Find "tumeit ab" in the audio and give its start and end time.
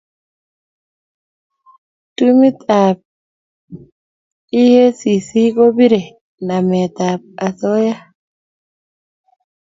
2.15-2.97